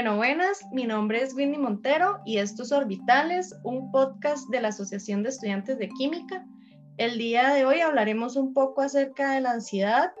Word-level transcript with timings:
Bueno, 0.00 0.16
buenas, 0.16 0.64
mi 0.72 0.86
nombre 0.86 1.20
es 1.20 1.34
Winnie 1.34 1.58
Montero 1.58 2.20
y 2.24 2.38
estos 2.38 2.72
Orbitales, 2.72 3.54
un 3.64 3.92
podcast 3.92 4.48
de 4.48 4.62
la 4.62 4.68
Asociación 4.68 5.22
de 5.22 5.28
Estudiantes 5.28 5.76
de 5.76 5.90
Química. 5.90 6.42
El 6.96 7.18
día 7.18 7.52
de 7.52 7.66
hoy 7.66 7.82
hablaremos 7.82 8.34
un 8.34 8.54
poco 8.54 8.80
acerca 8.80 9.32
de 9.32 9.42
la 9.42 9.50
ansiedad 9.50 10.14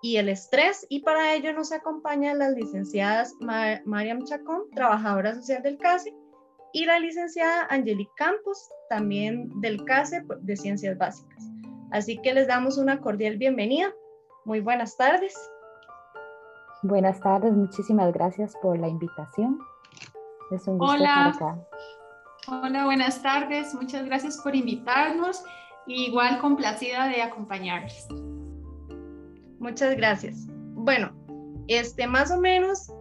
y 0.00 0.18
el 0.18 0.28
estrés 0.28 0.86
y 0.88 1.00
para 1.00 1.34
ello 1.34 1.52
nos 1.52 1.72
acompañan 1.72 2.38
las 2.38 2.54
licenciadas 2.54 3.34
Mariam 3.40 4.22
Chacón, 4.22 4.70
trabajadora 4.76 5.34
social 5.34 5.60
del 5.60 5.76
CASE, 5.78 6.14
y 6.72 6.84
la 6.84 7.00
licenciada 7.00 7.66
Angelique 7.68 8.12
Campos, 8.16 8.70
también 8.90 9.50
del 9.60 9.84
CASE 9.84 10.22
de 10.42 10.56
Ciencias 10.56 10.96
Básicas. 10.98 11.42
Así 11.90 12.16
que 12.22 12.32
les 12.32 12.46
damos 12.46 12.78
una 12.78 13.00
cordial 13.00 13.38
bienvenida. 13.38 13.92
Muy 14.44 14.60
buenas 14.60 14.96
tardes. 14.96 15.34
Buenas 16.86 17.18
tardes, 17.18 17.52
muchísimas 17.52 18.12
gracias 18.12 18.54
por 18.62 18.78
la 18.78 18.86
invitación. 18.86 19.58
Es 20.52 20.68
un 20.68 20.78
gusto 20.78 20.94
Hola. 20.94 21.30
estar 21.32 21.48
acá. 21.48 21.66
Hola, 22.46 22.84
buenas 22.84 23.20
tardes. 23.20 23.74
Muchas 23.74 24.06
gracias 24.06 24.38
por 24.38 24.54
invitarnos. 24.54 25.42
Igual 25.88 26.38
complacida 26.38 27.08
de 27.08 27.22
acompañarles. 27.22 28.06
Muchas 29.58 29.96
gracias. 29.96 30.46
Bueno, 30.74 31.10
este 31.66 32.06
más 32.06 32.30
o 32.30 32.40
menos 32.40 32.92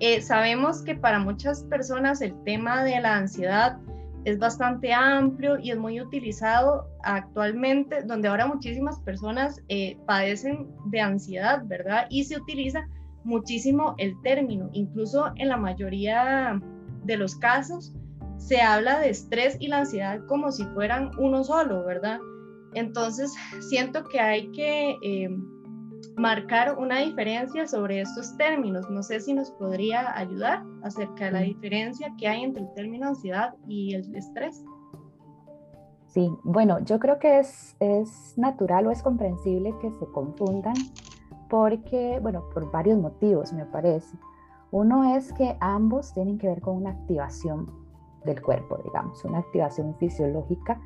eh, 0.00 0.20
sabemos 0.20 0.82
que 0.82 0.94
para 0.94 1.18
muchas 1.18 1.62
personas 1.62 2.20
el 2.20 2.34
tema 2.44 2.84
de 2.84 3.00
la 3.00 3.16
ansiedad 3.16 3.78
es 4.26 4.38
bastante 4.38 4.92
amplio 4.92 5.58
y 5.58 5.70
es 5.70 5.78
muy 5.78 5.98
utilizado 5.98 6.86
actualmente, 7.04 8.02
donde 8.02 8.28
ahora 8.28 8.46
muchísimas 8.46 9.00
personas 9.00 9.62
eh, 9.68 9.96
padecen 10.06 10.68
de 10.90 11.00
ansiedad, 11.00 11.62
¿verdad? 11.64 12.06
Y 12.10 12.24
se 12.24 12.36
utiliza 12.36 12.86
muchísimo 13.28 13.94
el 13.98 14.20
término, 14.22 14.70
incluso 14.72 15.30
en 15.36 15.48
la 15.48 15.56
mayoría 15.56 16.60
de 17.04 17.16
los 17.16 17.36
casos 17.36 17.92
se 18.38 18.60
habla 18.60 19.00
de 19.00 19.10
estrés 19.10 19.56
y 19.60 19.68
la 19.68 19.78
ansiedad 19.78 20.24
como 20.26 20.50
si 20.50 20.64
fueran 20.64 21.10
uno 21.18 21.44
solo, 21.44 21.84
¿verdad? 21.84 22.18
Entonces, 22.74 23.34
siento 23.68 24.04
que 24.04 24.18
hay 24.18 24.50
que 24.52 24.96
eh, 25.02 25.28
marcar 26.16 26.78
una 26.78 27.00
diferencia 27.00 27.66
sobre 27.66 28.00
estos 28.00 28.36
términos. 28.36 28.88
No 28.88 29.02
sé 29.02 29.20
si 29.20 29.34
nos 29.34 29.50
podría 29.52 30.16
ayudar 30.16 30.64
acerca 30.82 31.26
de 31.26 31.32
la 31.32 31.40
diferencia 31.40 32.12
que 32.18 32.28
hay 32.28 32.42
entre 32.42 32.62
el 32.62 32.72
término 32.74 33.08
ansiedad 33.08 33.54
y 33.66 33.94
el 33.94 34.14
estrés. 34.14 34.64
Sí, 36.06 36.30
bueno, 36.42 36.78
yo 36.84 36.98
creo 36.98 37.18
que 37.18 37.40
es, 37.40 37.76
es 37.80 38.32
natural 38.38 38.86
o 38.86 38.90
es 38.90 39.02
comprensible 39.02 39.74
que 39.80 39.90
se 39.90 40.06
confundan 40.06 40.74
porque, 41.48 42.18
bueno, 42.20 42.44
por 42.52 42.70
varios 42.70 42.98
motivos 42.98 43.52
me 43.52 43.64
parece. 43.66 44.16
Uno 44.70 45.16
es 45.16 45.32
que 45.32 45.56
ambos 45.60 46.12
tienen 46.12 46.38
que 46.38 46.48
ver 46.48 46.60
con 46.60 46.76
una 46.76 46.90
activación 46.90 47.70
del 48.24 48.42
cuerpo, 48.42 48.78
digamos, 48.84 49.24
una 49.24 49.38
activación 49.38 49.94
fisiológica 49.96 50.80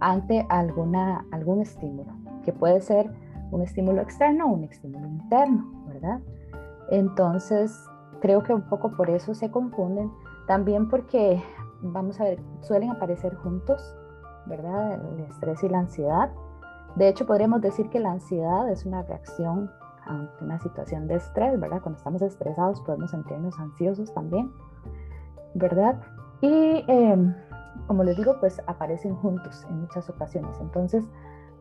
ante 0.00 0.46
alguna, 0.48 1.26
algún 1.32 1.62
estímulo, 1.62 2.12
que 2.44 2.52
puede 2.52 2.80
ser 2.80 3.10
un 3.50 3.62
estímulo 3.62 4.02
externo 4.02 4.46
o 4.46 4.52
un 4.52 4.64
estímulo 4.64 5.06
interno, 5.08 5.64
¿verdad? 5.88 6.20
Entonces, 6.90 7.76
creo 8.20 8.42
que 8.42 8.54
un 8.54 8.62
poco 8.68 8.92
por 8.96 9.10
eso 9.10 9.34
se 9.34 9.50
confunden, 9.50 10.12
también 10.46 10.88
porque, 10.88 11.42
vamos 11.82 12.20
a 12.20 12.24
ver, 12.24 12.40
suelen 12.60 12.90
aparecer 12.90 13.34
juntos, 13.36 13.96
¿verdad? 14.46 15.00
El 15.12 15.20
estrés 15.20 15.62
y 15.64 15.68
la 15.68 15.80
ansiedad. 15.80 16.30
De 16.94 17.08
hecho, 17.08 17.26
podríamos 17.26 17.60
decir 17.60 17.90
que 17.90 18.00
la 18.00 18.12
ansiedad 18.12 18.70
es 18.70 18.86
una 18.86 19.02
reacción 19.02 19.70
ante 20.08 20.44
una 20.44 20.58
situación 20.58 21.06
de 21.06 21.16
estrés, 21.16 21.58
¿verdad? 21.60 21.80
Cuando 21.82 21.98
estamos 21.98 22.22
estresados 22.22 22.80
podemos 22.82 23.10
sentirnos 23.10 23.58
ansiosos 23.58 24.12
también, 24.14 24.50
¿verdad? 25.54 26.00
Y 26.40 26.84
em, 26.88 27.34
como 27.86 28.04
les 28.04 28.16
digo, 28.16 28.38
pues 28.40 28.60
aparecen 28.66 29.14
juntos 29.16 29.66
en 29.68 29.80
muchas 29.80 30.08
ocasiones. 30.10 30.58
Entonces, 30.60 31.04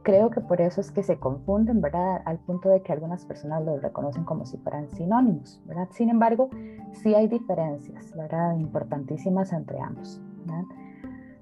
creo 0.03 0.29
que 0.29 0.41
por 0.41 0.61
eso 0.61 0.81
es 0.81 0.91
que 0.91 1.03
se 1.03 1.19
confunden, 1.19 1.81
¿verdad? 1.81 2.21
Al 2.25 2.39
punto 2.39 2.69
de 2.69 2.81
que 2.81 2.93
algunas 2.93 3.25
personas 3.25 3.63
los 3.63 3.81
reconocen 3.81 4.23
como 4.23 4.45
si 4.45 4.57
fueran 4.57 4.89
sinónimos, 4.89 5.61
¿verdad? 5.65 5.87
Sin 5.91 6.09
embargo, 6.09 6.49
sí 6.93 7.13
hay 7.13 7.27
diferencias, 7.27 8.15
¿verdad? 8.15 8.55
Importantísimas 8.57 9.51
entre 9.51 9.79
ambos, 9.79 10.21
¿verdad? 10.45 10.63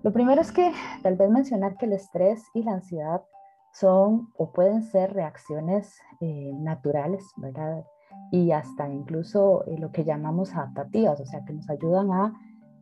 Lo 0.03 0.11
primero 0.13 0.41
es 0.41 0.51
que 0.51 0.71
tal 1.01 1.15
vez 1.15 1.29
mencionar 1.29 1.77
que 1.77 1.85
el 1.85 1.93
estrés 1.93 2.43
y 2.53 2.63
la 2.63 2.73
ansiedad 2.73 3.21
son 3.75 4.29
o 4.37 4.51
pueden 4.51 4.83
ser 4.83 5.13
reacciones 5.13 5.99
eh, 6.21 6.51
naturales, 6.53 7.23
¿verdad? 7.35 7.85
Y 8.31 8.51
hasta 8.51 8.87
incluso 8.87 9.65
eh, 9.65 9.77
lo 9.77 9.91
que 9.91 10.05
llamamos 10.05 10.55
adaptativas, 10.55 11.19
o 11.19 11.25
sea, 11.25 11.43
que 11.43 11.53
nos 11.53 11.69
ayudan 11.69 12.11
a 12.11 12.33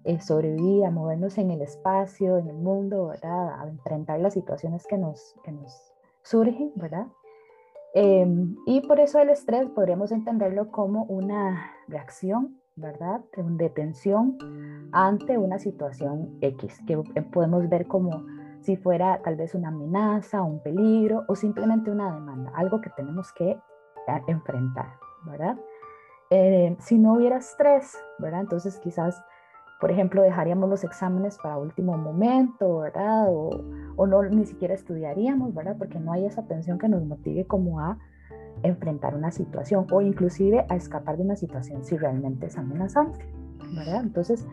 eh, 0.03 0.20
sobrevivir, 0.20 0.86
a 0.86 0.92
movernos 0.92 1.38
en 1.40 1.50
el 1.50 1.62
espacio, 1.62 2.38
en 2.38 2.48
el 2.48 2.58
mundo, 2.58 3.08
¿verdad? 3.08 3.59
A 3.59 3.68
enfrentar 3.68 4.20
las 4.20 4.34
situaciones 4.34 4.86
que 4.86 4.98
nos, 4.98 5.36
que 5.44 5.52
nos 5.52 5.94
surgen, 6.22 6.72
¿verdad? 6.76 7.08
Em, 7.96 8.56
y 8.68 8.82
por 8.82 9.00
eso 9.00 9.20
el 9.20 9.30
estrés 9.30 9.68
podríamos 9.70 10.12
entenderlo 10.12 10.70
como 10.72 11.06
una 11.06 11.72
reacción, 11.88 12.59
¿verdad? 12.76 13.22
De 13.36 13.70
tensión 13.70 14.38
ante 14.92 15.38
una 15.38 15.58
situación 15.58 16.38
X, 16.42 16.80
que 16.86 16.98
podemos 16.98 17.68
ver 17.70 17.88
como 17.88 18.24
si 18.63 18.78
fuera 18.78 19.22
tal 19.24 19.35
vez 19.35 19.53
una 19.56 19.68
amenaza, 19.68 20.41
un 20.41 20.62
peligro 20.62 21.25
o 21.28 21.35
simplemente 21.35 21.91
una 21.91 22.13
demanda, 22.13 22.51
algo 22.56 22.81
que 22.81 22.90
tenemos 22.91 23.31
que 23.34 23.51
eh, 23.51 24.22
enfrentar, 24.28 24.88
¿verdad? 25.25 25.57
Eh, 26.29 26.75
si 26.79 26.97
no 26.97 27.13
hubiera 27.13 27.38
estrés, 27.38 27.97
¿verdad? 28.19 28.41
Entonces 28.41 28.79
quizás, 28.79 29.22
por 29.79 29.91
ejemplo, 29.91 30.22
dejaríamos 30.22 30.69
los 30.69 30.84
exámenes 30.84 31.38
para 31.44 31.57
último 31.57 31.97
momento, 31.97 32.79
¿verdad? 32.79 33.28
O, 33.29 33.50
o 33.97 34.07
no 34.07 34.23
ni 34.23 34.46
siquiera 34.46 34.73
estudiaríamos, 34.73 35.53
¿verdad? 35.53 35.75
Porque 35.78 36.00
no 36.00 36.13
hay 36.13 36.25
esa 36.25 36.47
tensión 36.47 36.79
que 36.79 36.88
nos 36.88 37.03
motive 37.06 37.46
como 37.46 37.81
a 37.81 37.97
enfrentar 38.63 39.13
una 39.13 39.31
situación 39.31 39.88
o 39.91 40.02
inclusive 40.02 40.66
a 40.69 40.75
escapar 40.75 41.18
de 41.18 41.23
una 41.23 41.35
situación 41.35 41.84
si 41.84 41.97
realmente 41.97 42.46
es 42.46 42.57
amenazante, 42.57 43.25
¿verdad? 43.75 44.02
Entonces, 44.03 44.47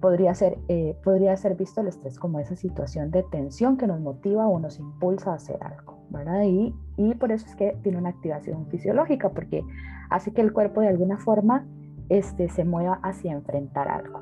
podría 0.00 0.34
ser, 0.34 0.58
eh, 0.68 0.96
podría 1.02 1.36
ser 1.36 1.56
visto 1.56 1.80
el 1.80 1.88
estrés 1.88 2.18
como 2.18 2.38
esa 2.38 2.56
situación 2.56 3.10
de 3.10 3.22
tensión 3.24 3.76
que 3.76 3.86
nos 3.86 4.00
motiva 4.00 4.46
o 4.46 4.58
nos 4.58 4.78
impulsa 4.78 5.32
a 5.32 5.34
hacer 5.34 5.62
algo, 5.62 5.98
¿verdad? 6.10 6.42
Y, 6.44 6.74
y 6.96 7.14
por 7.14 7.32
eso 7.32 7.46
es 7.46 7.56
que 7.56 7.76
tiene 7.82 7.98
una 7.98 8.10
activación 8.10 8.66
fisiológica, 8.66 9.30
porque 9.30 9.64
hace 10.10 10.32
que 10.32 10.42
el 10.42 10.52
cuerpo 10.52 10.80
de 10.80 10.88
alguna 10.88 11.18
forma 11.18 11.66
este, 12.08 12.48
se 12.48 12.64
mueva 12.64 13.00
hacia 13.02 13.32
enfrentar 13.32 13.88
algo, 13.88 14.20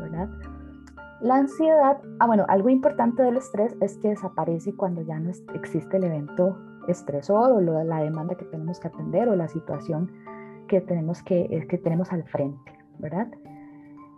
¿verdad? 0.00 0.28
La 1.20 1.36
ansiedad, 1.36 1.98
ah 2.18 2.26
bueno, 2.26 2.44
algo 2.48 2.68
importante 2.68 3.22
del 3.22 3.38
estrés 3.38 3.74
es 3.80 3.96
que 3.98 4.10
desaparece 4.10 4.74
cuando 4.74 5.02
ya 5.02 5.18
no 5.18 5.30
existe 5.54 5.96
el 5.96 6.04
evento 6.04 6.58
estresor 6.86 7.52
o 7.52 7.60
la 7.60 8.00
demanda 8.02 8.34
que 8.34 8.44
tenemos 8.44 8.78
que 8.78 8.88
atender 8.88 9.28
o 9.28 9.36
la 9.36 9.48
situación 9.48 10.12
que 10.68 10.80
tenemos, 10.80 11.22
que, 11.22 11.66
que 11.68 11.78
tenemos 11.78 12.12
al 12.12 12.24
frente, 12.24 12.72
¿verdad? 12.98 13.28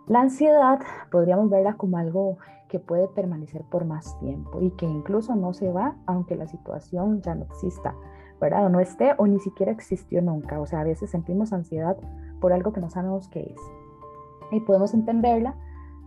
La 0.07 0.21
ansiedad 0.21 0.79
podríamos 1.11 1.49
verla 1.49 1.73
como 1.73 1.97
algo 1.97 2.37
que 2.69 2.79
puede 2.79 3.09
permanecer 3.09 3.63
por 3.69 3.83
más 3.83 4.17
tiempo 4.19 4.61
y 4.61 4.71
que 4.71 4.85
incluso 4.85 5.35
no 5.35 5.53
se 5.53 5.69
va 5.69 5.95
aunque 6.05 6.37
la 6.37 6.47
situación 6.47 7.21
ya 7.21 7.35
no 7.35 7.43
exista, 7.43 7.93
¿verdad? 8.39 8.67
O 8.67 8.69
no 8.69 8.79
esté 8.79 9.15
o 9.17 9.27
ni 9.27 9.39
siquiera 9.39 9.73
existió 9.73 10.21
nunca. 10.21 10.61
O 10.61 10.65
sea, 10.65 10.79
a 10.79 10.83
veces 10.85 11.09
sentimos 11.09 11.51
ansiedad 11.51 11.97
por 12.39 12.53
algo 12.53 12.71
que 12.71 12.79
no 12.79 12.89
sabemos 12.89 13.27
qué 13.27 13.41
es. 13.41 13.61
Y 14.51 14.61
podemos 14.61 14.93
entenderla 14.93 15.55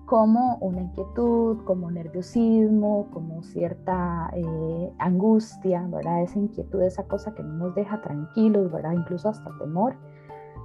como 0.06 0.56
una 0.62 0.81
inquietud, 0.81 1.59
como 1.65 1.91
nerviosismo, 1.91 3.09
como 3.13 3.42
cierta 3.42 4.30
eh, 4.33 4.92
angustia, 4.98 5.86
¿verdad? 5.89 6.22
Esa 6.22 6.39
inquietud, 6.39 6.80
esa 6.83 7.04
cosa 7.04 7.34
que 7.34 7.42
no 7.42 7.53
nos 7.53 7.75
deja 7.75 8.01
tranquilos, 8.01 8.72
¿verdad? 8.72 8.92
Incluso 8.92 9.28
hasta 9.28 9.51
temor 9.59 9.95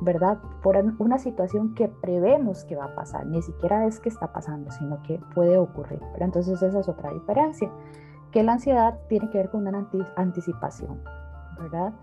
¿verdad? 0.01 0.39
Por 0.61 0.77
una 0.99 1.17
situación 1.17 1.73
que 1.73 1.87
prevemos 1.87 2.65
que 2.65 2.75
va 2.75 2.85
a 2.85 2.95
pasar, 2.95 3.25
ni 3.25 3.41
siquiera 3.41 3.85
es 3.85 3.99
que 3.99 4.09
está 4.09 4.31
pasando, 4.33 4.71
sino 4.71 5.01
que 5.03 5.19
puede 5.33 5.57
ocurrir. 5.57 6.01
Pero 6.13 6.25
entonces 6.25 6.61
esa 6.61 6.79
es 6.79 6.89
otra 6.89 7.11
diferencia, 7.11 7.71
que 8.31 8.43
la 8.43 8.53
ansiedad 8.53 8.99
tiene 9.07 9.29
que 9.29 9.37
ver 9.37 9.49
con 9.49 9.67
una 9.67 9.87
anticipación, 10.17 11.01
¿verdad? 11.59 11.93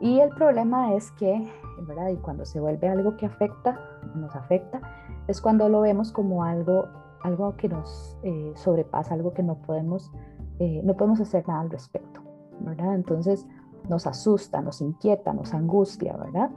Y 0.00 0.20
el 0.20 0.30
problema 0.30 0.94
es 0.94 1.10
que, 1.12 1.50
¿verdad? 1.82 2.08
Y 2.08 2.16
cuando 2.16 2.44
se 2.44 2.60
vuelve 2.60 2.88
algo 2.88 3.16
que 3.16 3.26
afecta, 3.26 3.78
nos 4.14 4.34
afecta, 4.36 4.80
es 5.28 5.40
cuando 5.40 5.68
lo 5.68 5.80
vemos 5.80 6.12
como 6.12 6.44
algo, 6.44 6.86
algo 7.22 7.56
que 7.56 7.68
nos 7.68 8.18
eh, 8.22 8.52
sobrepasa, 8.54 9.14
algo 9.14 9.32
que 9.32 9.42
no 9.42 9.56
podemos, 9.56 10.12
eh, 10.58 10.82
no 10.84 10.94
podemos 10.94 11.20
hacer 11.20 11.46
nada 11.48 11.62
al 11.62 11.70
respecto, 11.70 12.20
¿verdad? 12.60 12.94
Entonces 12.94 13.46
nos 13.88 14.06
asusta, 14.06 14.60
nos 14.60 14.80
inquieta, 14.80 15.32
nos 15.32 15.54
angustia, 15.54 16.16
¿verdad? 16.16 16.50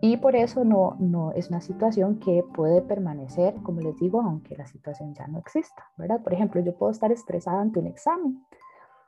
Y 0.00 0.18
por 0.18 0.36
eso 0.36 0.64
no, 0.64 0.96
no 0.98 1.32
es 1.32 1.48
una 1.48 1.60
situación 1.60 2.18
que 2.18 2.44
puede 2.54 2.82
permanecer, 2.82 3.54
como 3.62 3.80
les 3.80 3.96
digo, 3.96 4.20
aunque 4.20 4.56
la 4.56 4.66
situación 4.66 5.14
ya 5.14 5.26
no 5.26 5.38
exista, 5.38 5.84
¿verdad? 5.96 6.22
Por 6.22 6.34
ejemplo, 6.34 6.60
yo 6.60 6.76
puedo 6.76 6.92
estar 6.92 7.10
estresada 7.12 7.60
ante 7.60 7.80
un 7.80 7.86
examen, 7.86 8.44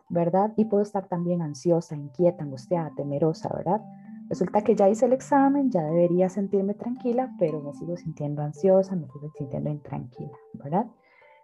¿verdad? 0.08 0.52
Y 0.56 0.64
puedo 0.64 0.82
estar 0.82 1.06
también 1.06 1.42
ansiosa, 1.42 1.94
inquieta, 1.94 2.42
angustiada, 2.42 2.92
temerosa, 2.96 3.50
¿verdad? 3.54 3.82
resulta 4.28 4.62
que 4.62 4.76
ya 4.76 4.88
hice 4.88 5.06
el 5.06 5.12
examen, 5.12 5.70
ya 5.70 5.82
debería 5.82 6.28
sentirme 6.28 6.74
tranquila, 6.74 7.34
pero 7.38 7.60
me 7.60 7.72
sigo 7.74 7.96
sintiendo 7.96 8.42
ansiosa, 8.42 8.94
me 8.94 9.08
sigo 9.08 9.30
sintiendo 9.36 9.70
intranquila, 9.70 10.36
¿verdad? 10.52 10.86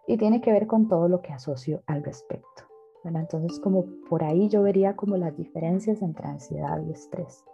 Y 0.06 0.18
tiene 0.18 0.40
que 0.40 0.52
ver 0.52 0.66
con 0.66 0.88
todo 0.88 1.08
lo 1.08 1.22
que 1.22 1.32
asocio 1.32 1.82
al 1.86 2.04
respecto. 2.04 2.64
Entonces, 3.04 3.60
como 3.60 3.84
por 4.08 4.24
ahí 4.24 4.48
yo 4.48 4.62
vería 4.62 4.96
como 4.96 5.16
las 5.16 5.36
diferencias 5.36 6.00
entre 6.00 6.26
ansiedad 6.26 6.80
y 6.86 6.92
estrés. 6.92 7.44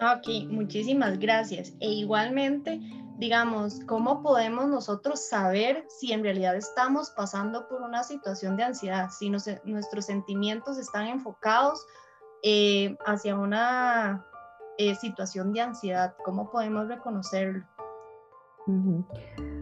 Ok, 0.00 0.50
muchísimas 0.50 1.18
gracias. 1.18 1.74
E 1.80 1.88
igualmente, 1.88 2.80
digamos, 3.18 3.80
¿cómo 3.86 4.22
podemos 4.22 4.66
nosotros 4.66 5.28
saber 5.28 5.84
si 5.88 6.12
en 6.12 6.22
realidad 6.22 6.56
estamos 6.56 7.10
pasando 7.10 7.68
por 7.68 7.82
una 7.82 8.02
situación 8.02 8.56
de 8.56 8.64
ansiedad? 8.64 9.10
Si 9.10 9.30
nuestros 9.30 10.06
sentimientos 10.06 10.78
están 10.78 11.06
enfocados 11.06 11.86
eh, 12.42 12.96
hacia 13.06 13.36
una 13.36 14.26
eh, 14.78 14.94
situación 14.96 15.52
de 15.52 15.60
ansiedad, 15.60 16.14
¿cómo 16.24 16.50
podemos 16.50 16.88
reconocerlo? 16.88 17.64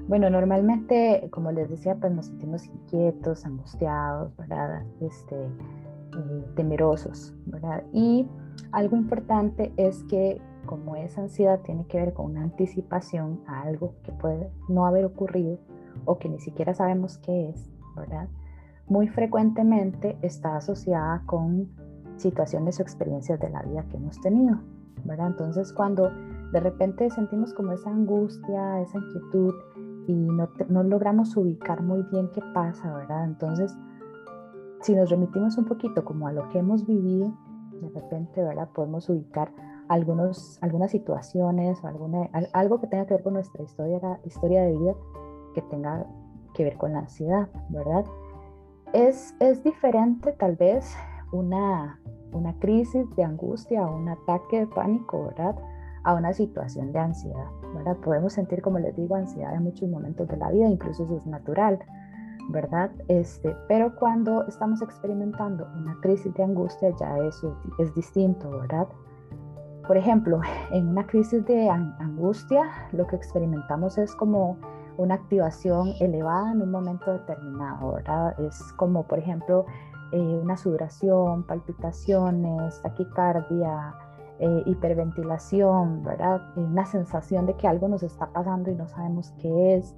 Bueno, 0.08 0.30
normalmente, 0.30 1.28
como 1.30 1.52
les 1.52 1.68
decía, 1.68 1.96
pues 1.96 2.12
nos 2.12 2.26
sentimos 2.26 2.64
inquietos, 2.66 3.44
angustiados, 3.44 4.34
¿verdad? 4.36 4.84
Este, 5.00 5.36
eh, 5.36 6.44
temerosos, 6.54 7.34
¿verdad? 7.46 7.82
Y 7.92 8.26
algo 8.72 8.96
importante 8.96 9.72
es 9.76 10.02
que 10.04 10.40
como 10.66 10.96
esa 10.96 11.22
ansiedad 11.22 11.60
tiene 11.60 11.86
que 11.86 11.98
ver 11.98 12.12
con 12.12 12.26
una 12.26 12.42
anticipación 12.42 13.40
a 13.46 13.62
algo 13.62 13.94
que 14.02 14.12
puede 14.12 14.50
no 14.68 14.86
haber 14.86 15.04
ocurrido 15.04 15.58
o 16.04 16.18
que 16.18 16.28
ni 16.28 16.38
siquiera 16.40 16.74
sabemos 16.74 17.18
qué 17.18 17.50
es, 17.50 17.70
¿verdad? 17.96 18.28
Muy 18.86 19.08
frecuentemente 19.08 20.16
está 20.22 20.56
asociada 20.56 21.22
con 21.26 21.68
situaciones 22.16 22.78
o 22.78 22.82
experiencias 22.82 23.40
de 23.40 23.50
la 23.50 23.62
vida 23.62 23.84
que 23.88 23.96
hemos 23.96 24.20
tenido, 24.20 24.58
¿verdad? 25.04 25.28
Entonces 25.28 25.72
cuando 25.72 26.10
de 26.52 26.60
repente 26.60 27.10
sentimos 27.10 27.52
como 27.54 27.72
esa 27.72 27.90
angustia, 27.90 28.80
esa 28.80 28.98
inquietud 28.98 29.54
y 30.06 30.14
no, 30.14 30.48
no 30.68 30.82
logramos 30.82 31.36
ubicar 31.36 31.82
muy 31.82 32.02
bien 32.10 32.28
qué 32.32 32.42
pasa, 32.54 32.92
¿verdad? 32.94 33.24
Entonces, 33.24 33.74
si 34.80 34.94
nos 34.94 35.10
remitimos 35.10 35.56
un 35.58 35.64
poquito 35.64 36.04
como 36.04 36.26
a 36.26 36.32
lo 36.32 36.48
que 36.48 36.58
hemos 36.58 36.86
vivido, 36.86 37.32
de 37.82 38.00
repente, 38.00 38.42
¿verdad? 38.42 38.68
Podemos 38.74 39.08
ubicar 39.08 39.52
algunos, 39.88 40.58
algunas 40.62 40.90
situaciones 40.90 41.82
o 41.82 41.86
alguna, 41.86 42.30
algo 42.52 42.80
que 42.80 42.86
tenga 42.86 43.06
que 43.06 43.14
ver 43.14 43.22
con 43.22 43.34
nuestra 43.34 43.62
historia, 43.62 44.20
historia 44.24 44.62
de 44.62 44.76
vida 44.76 44.94
que 45.54 45.62
tenga 45.62 46.06
que 46.54 46.64
ver 46.64 46.76
con 46.76 46.92
la 46.92 47.00
ansiedad, 47.00 47.48
¿verdad? 47.68 48.04
Es, 48.92 49.34
es 49.40 49.62
diferente 49.64 50.32
tal 50.32 50.56
vez 50.56 50.94
una, 51.32 52.00
una 52.32 52.58
crisis 52.58 53.08
de 53.16 53.24
angustia 53.24 53.86
o 53.86 53.96
un 53.96 54.08
ataque 54.08 54.60
de 54.60 54.66
pánico, 54.66 55.24
¿verdad? 55.26 55.56
A 56.04 56.14
una 56.14 56.32
situación 56.32 56.92
de 56.92 56.98
ansiedad, 56.98 57.46
¿verdad? 57.74 57.96
Podemos 57.98 58.32
sentir, 58.32 58.60
como 58.62 58.78
les 58.78 58.94
digo, 58.96 59.14
ansiedad 59.14 59.54
en 59.54 59.64
muchos 59.64 59.88
momentos 59.88 60.28
de 60.28 60.36
la 60.36 60.50
vida, 60.50 60.68
incluso 60.68 61.04
eso 61.04 61.16
es 61.16 61.26
natural, 61.26 61.78
¿verdad? 62.50 62.90
Este, 63.08 63.56
pero 63.68 63.94
cuando 63.96 64.46
estamos 64.46 64.82
experimentando 64.82 65.66
una 65.76 65.98
crisis 66.00 66.32
de 66.34 66.42
angustia, 66.42 66.90
ya 66.98 67.18
eso 67.18 67.56
es 67.78 67.94
distinto, 67.94 68.50
¿verdad? 68.50 68.88
Por 69.86 69.96
ejemplo, 69.96 70.40
en 70.70 70.88
una 70.88 71.06
crisis 71.06 71.44
de 71.46 71.68
angustia, 71.68 72.62
lo 72.92 73.06
que 73.06 73.16
experimentamos 73.16 73.98
es 73.98 74.14
como 74.14 74.58
una 74.98 75.14
activación 75.14 75.94
elevada 76.00 76.52
en 76.52 76.62
un 76.62 76.70
momento 76.70 77.12
determinado, 77.12 77.92
¿verdad? 77.92 78.38
Es 78.40 78.72
como, 78.74 79.04
por 79.06 79.18
ejemplo, 79.18 79.66
eh, 80.12 80.18
una 80.20 80.56
sudoración, 80.56 81.44
palpitaciones, 81.44 82.80
taquicardia, 82.82 83.94
eh, 84.38 84.62
hiperventilación, 84.66 86.02
¿verdad? 86.02 86.42
Una 86.56 86.84
sensación 86.84 87.46
de 87.46 87.54
que 87.54 87.66
algo 87.66 87.88
nos 87.88 88.02
está 88.02 88.26
pasando 88.26 88.70
y 88.70 88.74
no 88.74 88.88
sabemos 88.88 89.32
qué 89.38 89.76
es, 89.76 89.96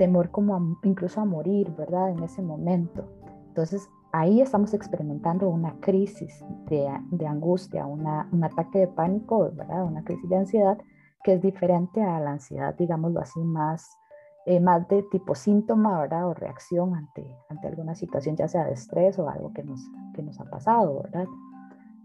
temor 0.00 0.30
como 0.30 0.78
incluso 0.82 1.20
a 1.20 1.26
morir, 1.26 1.70
¿verdad? 1.76 2.08
En 2.08 2.22
ese 2.22 2.40
momento. 2.40 3.04
Entonces, 3.48 3.86
ahí 4.12 4.40
estamos 4.40 4.72
experimentando 4.72 5.50
una 5.50 5.78
crisis 5.80 6.42
de, 6.70 6.90
de 7.10 7.26
angustia, 7.26 7.84
una, 7.84 8.26
un 8.32 8.42
ataque 8.42 8.78
de 8.78 8.86
pánico, 8.88 9.50
¿verdad? 9.52 9.84
Una 9.84 10.02
crisis 10.02 10.26
de 10.30 10.36
ansiedad 10.36 10.78
que 11.22 11.34
es 11.34 11.42
diferente 11.42 12.02
a 12.02 12.18
la 12.18 12.30
ansiedad, 12.30 12.74
digámoslo 12.74 13.20
así, 13.20 13.40
más, 13.40 13.98
eh, 14.46 14.58
más 14.58 14.88
de 14.88 15.02
tipo 15.02 15.34
síntoma, 15.34 16.00
¿verdad? 16.00 16.28
O 16.28 16.32
reacción 16.32 16.94
ante, 16.94 17.36
ante 17.50 17.68
alguna 17.68 17.94
situación, 17.94 18.36
ya 18.36 18.48
sea 18.48 18.64
de 18.64 18.72
estrés 18.72 19.18
o 19.18 19.28
algo 19.28 19.52
que 19.52 19.64
nos, 19.64 19.82
que 20.14 20.22
nos 20.22 20.40
ha 20.40 20.44
pasado, 20.44 21.02
¿verdad? 21.02 21.26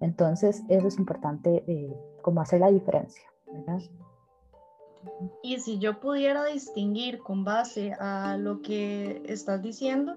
Entonces, 0.01 0.65
eso 0.67 0.89
es 0.89 0.99
importante, 0.99 1.63
eh, 1.65 1.97
como 2.21 2.41
hacer 2.41 2.59
la 2.59 2.71
diferencia, 2.71 3.23
¿verdad? 3.49 3.79
Y 5.41 5.59
si 5.59 5.79
yo 5.79 5.99
pudiera 5.99 6.43
distinguir 6.45 7.19
con 7.19 7.43
base 7.43 7.93
a 7.99 8.37
lo 8.37 8.61
que 8.61 9.21
estás 9.25 9.61
diciendo, 9.61 10.15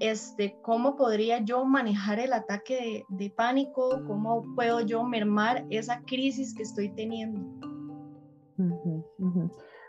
este, 0.00 0.56
cómo 0.62 0.96
podría 0.96 1.38
yo 1.38 1.64
manejar 1.64 2.18
el 2.18 2.32
ataque 2.32 3.04
de, 3.08 3.30
pánico, 3.30 4.02
cómo 4.06 4.42
puedo 4.54 4.80
yo 4.80 5.04
mermar 5.04 5.64
esa 5.70 6.00
crisis 6.02 6.54
que 6.54 6.62
estoy 6.62 6.88
teniendo. 6.90 7.40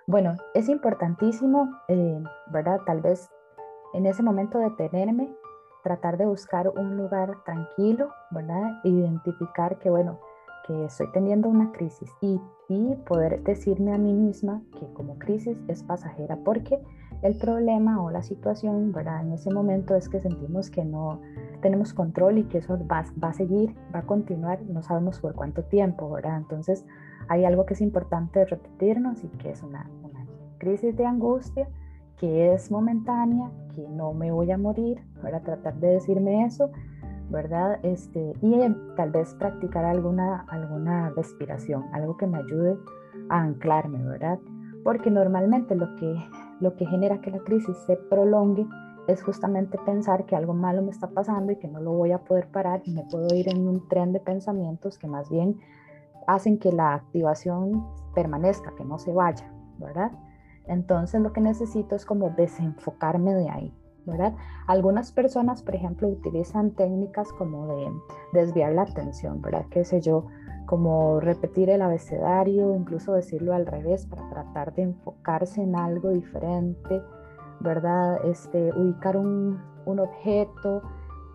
Bueno, 0.08 0.36
es 0.54 0.70
importantísimo, 0.70 1.70
eh, 1.88 2.24
¿verdad? 2.52 2.80
Tal 2.86 3.02
vez 3.02 3.28
en 3.94 4.06
ese 4.06 4.22
momento 4.22 4.60
detenerme, 4.60 5.34
tratar 5.84 6.18
de 6.18 6.26
buscar 6.26 6.70
un 6.70 6.98
lugar 6.98 7.44
tranquilo, 7.44 8.12
¿verdad? 8.32 8.82
Identificar 8.84 9.80
que, 9.80 9.90
bueno, 9.90 10.20
que 10.66 10.86
estoy 10.86 11.12
teniendo 11.12 11.48
una 11.48 11.72
crisis 11.72 12.10
y, 12.22 12.40
y 12.70 12.96
poder 13.08 13.44
decirme 13.44 13.94
a 13.94 13.98
mí 13.98 14.14
misma 14.14 14.62
que 14.80 14.92
como 14.94 15.18
crisis 15.20 15.58
es 15.68 15.84
pasajera, 15.84 16.38
porque 16.44 16.80
el 17.22 17.38
problema 17.38 18.02
o 18.04 18.12
la 18.12 18.24
situación, 18.24 18.92
¿verdad? 18.92 19.22
En 19.22 19.34
ese 19.34 19.52
momento 19.52 19.96
es 19.96 20.10
que 20.10 20.20
sentimos 20.20 20.70
que 20.70 20.84
no 20.84 21.22
tenemos 21.62 21.94
control 21.94 22.40
y 22.40 22.44
que 22.44 22.60
eso 22.60 22.78
va, 22.88 23.06
va 23.24 23.30
a 23.30 23.34
seguir, 23.34 23.76
va 23.94 24.00
a 24.00 24.06
continuar, 24.06 24.62
no 24.64 24.82
sabemos 24.84 25.20
por 25.20 25.34
cuánto 25.34 25.64
tiempo, 25.64 26.10
¿verdad? 26.10 26.38
Entonces 26.38 26.86
hay 27.28 27.46
algo 27.46 27.66
que 27.66 27.74
es 27.74 27.82
importante 27.82 28.46
repetirnos 28.46 29.24
y 29.24 29.28
que 29.30 29.52
es 29.52 29.64
una, 29.64 29.90
una 30.04 30.26
crisis 30.58 30.96
de 30.96 31.06
angustia 31.06 31.68
que 32.18 32.54
es 32.54 32.72
momentánea, 32.72 33.52
que 33.76 33.88
no 33.90 34.14
me 34.14 34.32
voy 34.32 34.52
a 34.52 34.58
morir, 34.58 35.02
para 35.22 35.42
tratar 35.42 35.76
de 35.76 35.90
decirme 35.90 36.46
eso, 36.46 36.72
¿verdad? 37.30 37.80
Este, 37.84 38.34
y 38.42 38.60
tal 38.96 39.12
vez 39.12 39.34
practicar 39.36 39.86
alguna, 39.86 40.46
alguna 40.50 41.10
respiración, 41.10 41.86
algo 41.94 42.18
que 42.18 42.28
me 42.28 42.38
ayude 42.38 42.78
a 43.30 43.42
anclarme, 43.42 44.04
¿verdad? 44.04 44.40
Porque 44.84 45.10
normalmente 45.10 45.76
lo 45.76 45.96
que 45.96 46.16
lo 46.60 46.76
que 46.76 46.86
genera 46.86 47.20
que 47.22 47.32
la 47.32 47.40
crisis 47.40 47.78
se 47.86 47.98
prolongue 47.98 48.66
es 49.08 49.22
justamente 49.22 49.78
pensar 49.86 50.26
que 50.26 50.36
algo 50.36 50.54
malo 50.54 50.82
me 50.82 50.92
está 50.92 51.08
pasando 51.08 51.52
y 51.52 51.58
que 51.58 51.68
no 51.68 51.80
lo 51.80 51.92
voy 51.94 52.12
a 52.12 52.20
poder 52.20 52.48
parar 52.48 52.82
y 52.86 52.92
me 52.92 53.04
puedo 53.04 53.36
ir 53.36 53.50
en 53.50 53.68
un 53.68 53.88
tren 53.88 54.14
de 54.14 54.20
pensamientos 54.20 54.98
que 54.98 55.08
más 55.08 55.30
bien 55.30 55.60
hacen 56.28 56.58
que 56.58 56.72
la 56.72 56.96
activación 56.96 57.86
permanezca, 58.16 58.74
que 58.76 58.86
no 58.86 58.98
se 58.98 59.14
vaya, 59.14 59.52
¿verdad? 59.78 60.12
Entonces 60.66 61.22
lo 61.22 61.34
que 61.34 61.42
necesito 61.42 61.96
es 61.96 62.06
como 62.06 62.32
desenfocarme 62.32 63.36
de 63.36 63.50
ahí, 63.50 63.74
¿verdad? 64.06 64.34
Algunas 64.68 65.12
personas, 65.12 65.62
por 65.62 65.76
ejemplo, 65.76 66.08
utilizan 66.08 66.72
técnicas 66.72 67.32
como 67.34 67.68
de 67.68 67.92
desviar 68.34 68.74
la 68.74 68.84
atención, 68.84 69.42
¿verdad? 69.42 69.66
Qué 69.70 69.84
sé 69.84 70.02
yo, 70.02 70.26
como 70.66 71.20
repetir 71.20 71.70
el 71.70 71.82
abecedario, 71.82 72.76
incluso 72.76 73.14
decirlo 73.14 73.54
al 73.54 73.66
revés 73.66 74.06
para 74.06 74.28
tratar 74.30 74.74
de 74.74 74.84
enfocarse 74.84 75.62
en 75.62 75.76
algo 75.76 76.10
diferente, 76.10 77.02
¿verdad? 77.60 78.26
Este, 78.26 78.72
ubicar 78.74 79.18
un, 79.18 79.60
un 79.86 80.00
objeto, 80.00 80.82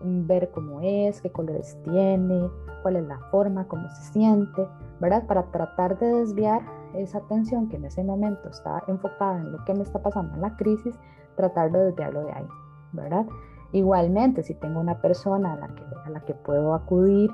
ver 0.03 0.49
cómo 0.51 0.81
es, 0.81 1.21
qué 1.21 1.31
colores 1.31 1.77
tiene, 1.83 2.49
cuál 2.81 2.95
es 2.97 3.07
la 3.07 3.19
forma, 3.31 3.67
cómo 3.67 3.89
se 3.89 4.13
siente, 4.13 4.67
¿verdad? 4.99 5.25
Para 5.27 5.43
tratar 5.51 5.97
de 5.99 6.07
desviar 6.07 6.61
esa 6.93 7.19
atención 7.19 7.69
que 7.69 7.77
en 7.77 7.85
ese 7.85 8.03
momento 8.03 8.49
está 8.49 8.83
enfocada 8.87 9.39
en 9.39 9.51
lo 9.51 9.63
que 9.65 9.73
me 9.73 9.83
está 9.83 10.01
pasando 10.01 10.33
en 10.35 10.41
la 10.41 10.55
crisis, 10.57 10.99
tratar 11.41 11.71
de 11.71 11.85
desviarlo 11.85 12.25
de 12.25 12.31
ahí, 12.33 12.47
¿verdad? 12.93 13.25
Igualmente, 13.73 14.43
si 14.43 14.53
tengo 14.55 14.79
una 14.79 15.01
persona 15.01 15.53
a 15.53 15.55
la 15.55 15.67
que, 15.69 15.83
a 16.05 16.09
la 16.09 16.19
que 16.21 16.33
puedo 16.33 16.73
acudir 16.73 17.31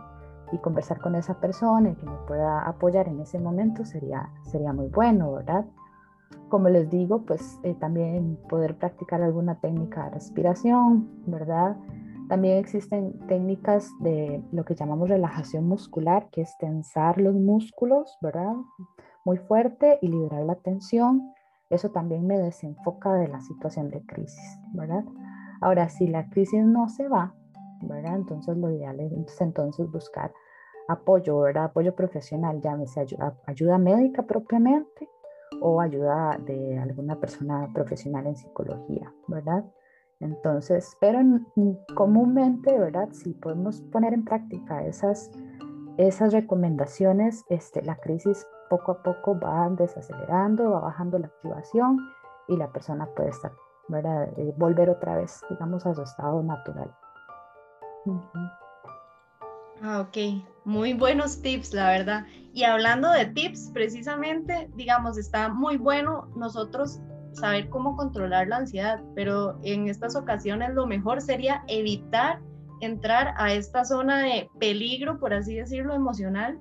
y 0.52 0.58
conversar 0.60 1.00
con 1.00 1.16
esa 1.16 1.40
persona 1.40 1.90
y 1.90 1.96
que 1.96 2.06
me 2.06 2.18
pueda 2.28 2.62
apoyar 2.62 3.08
en 3.08 3.20
ese 3.20 3.40
momento 3.40 3.84
sería, 3.84 4.30
sería 4.44 4.72
muy 4.72 4.88
bueno, 4.88 5.34
¿verdad? 5.34 5.66
Como 6.50 6.70
les 6.70 6.90
digo, 6.90 7.24
pues 7.26 7.60
eh, 7.64 7.74
también 7.74 8.38
poder 8.50 8.78
practicar 8.78 9.22
alguna 9.22 9.60
técnica 9.60 10.06
de 10.06 10.12
respiración, 10.12 11.10
¿verdad? 11.26 11.76
También 12.30 12.58
existen 12.58 13.18
técnicas 13.28 13.90
de 14.00 14.44
lo 14.52 14.64
que 14.64 14.76
llamamos 14.76 15.10
relajación 15.10 15.68
muscular, 15.68 16.30
que 16.32 16.42
es 16.42 16.58
tensar 16.58 17.20
los 17.20 17.34
músculos, 17.34 18.18
¿verdad? 18.22 18.54
Muy 19.26 19.38
fuerte 19.38 19.98
y 20.02 20.08
liberar 20.08 20.44
la 20.44 20.56
tensión. 20.56 21.34
Eso 21.70 21.90
también 21.90 22.26
me 22.26 22.38
desenfoca 22.38 23.14
de 23.14 23.28
la 23.28 23.42
situación 23.42 23.90
de 23.90 24.02
crisis, 24.06 24.60
¿verdad? 24.74 25.04
Ahora, 25.62 25.90
si 25.90 26.08
la 26.08 26.30
crisis 26.30 26.64
no 26.64 26.88
se 26.88 27.08
va, 27.08 27.34
¿verdad? 27.82 28.16
Entonces 28.16 28.58
lo 28.58 28.72
ideal 28.72 29.00
es 29.00 29.42
entonces 29.42 29.90
buscar 29.92 30.32
apoyo, 30.88 31.40
¿verdad? 31.40 31.66
Apoyo 31.66 31.96
profesional, 31.96 32.62
llámese 32.62 33.02
ayuda, 33.02 33.38
ayuda 33.46 33.78
médica 33.78 34.24
propiamente 34.24 35.10
o 35.62 35.82
ayuda 35.82 36.40
de 36.46 36.78
alguna 36.78 37.20
persona 37.20 37.70
profesional 37.74 38.28
en 38.28 38.36
psicología, 38.36 39.14
¿verdad? 39.28 39.66
Entonces, 40.20 40.98
pero 41.00 41.20
comúnmente, 41.96 42.78
¿verdad? 42.78 43.10
Si 43.12 43.34
podemos 43.34 43.82
poner 43.82 44.14
en 44.14 44.24
práctica 44.24 44.84
esas, 44.84 45.32
esas 45.98 46.34
recomendaciones, 46.34 47.44
este, 47.50 47.84
la 47.84 47.98
crisis 47.98 48.46
poco 48.70 48.92
a 48.92 49.04
poco 49.04 49.40
va 49.40 49.70
desacelerando, 49.70 50.72
va 50.72 50.80
bajando 50.82 51.20
la 51.20 51.28
activación 51.28 51.98
y 52.48 52.58
la 52.58 52.72
persona 52.72 53.08
puede 53.16 53.30
estar, 53.30 53.52
¿verdad? 53.88 54.30
Eh, 54.38 54.54
volver 54.58 54.90
otra 54.90 55.18
vez, 55.18 55.42
digamos, 55.50 55.86
a 55.86 55.94
su 55.94 56.02
estado 56.02 56.42
natural. 56.44 56.94
Ah, 59.82 60.02
ok, 60.02 60.18
muy 60.66 60.94
buenos 60.94 61.42
tips, 61.42 61.74
la 61.74 61.90
verdad. 61.92 62.26
Y 62.54 62.64
hablando 62.64 63.12
de 63.12 63.26
tips, 63.28 63.70
precisamente, 63.74 64.70
digamos, 64.76 65.18
está 65.18 65.50
muy 65.50 65.78
bueno 65.78 66.30
nosotros 66.36 67.00
saber 67.34 67.70
cómo 67.70 67.96
controlar 67.96 68.48
la 68.48 68.58
ansiedad, 68.58 69.04
pero 69.16 69.60
en 69.64 69.88
estas 69.88 70.16
ocasiones 70.16 70.74
lo 70.74 70.88
mejor 70.88 71.22
sería 71.22 71.64
evitar 71.68 72.42
entrar 72.82 73.34
a 73.38 73.54
esta 73.54 73.86
zona 73.86 74.24
de 74.24 74.50
peligro, 74.60 75.20
por 75.20 75.34
así 75.34 75.56
decirlo, 75.56 75.94
emocional. 75.94 76.60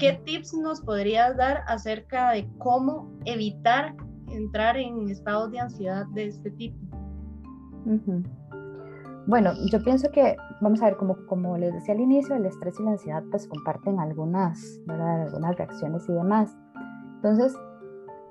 ¿Y 0.00 0.06
qué 0.06 0.12
tips 0.24 0.54
nos 0.54 0.80
podrías 0.80 1.36
dar 1.36 1.62
acerca 1.66 2.30
de 2.30 2.48
cómo 2.56 3.10
evitar 3.26 3.94
entrar 4.28 4.78
en 4.78 5.10
estados 5.10 5.50
de 5.50 5.60
ansiedad 5.60 6.06
de 6.14 6.28
este 6.28 6.50
tipo? 6.52 6.78
Bueno, 9.26 9.52
yo 9.70 9.82
pienso 9.82 10.10
que, 10.10 10.38
vamos 10.62 10.80
a 10.80 10.86
ver, 10.86 10.96
como, 10.96 11.26
como 11.26 11.58
les 11.58 11.74
decía 11.74 11.92
al 11.92 12.00
inicio, 12.00 12.34
el 12.34 12.46
estrés 12.46 12.80
y 12.80 12.82
la 12.82 12.92
ansiedad 12.92 13.22
pues 13.30 13.46
comparten 13.46 14.00
algunas, 14.00 14.80
algunas 14.88 15.56
reacciones 15.56 16.08
y 16.08 16.14
demás. 16.14 16.56
Entonces, 17.16 17.54